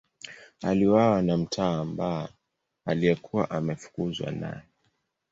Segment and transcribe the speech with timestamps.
[0.61, 2.29] Aliuawa na mtawa mbaya
[2.85, 4.61] aliyekuwa ameafukuzwa naye.